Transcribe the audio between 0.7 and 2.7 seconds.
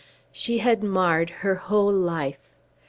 marred her whole life.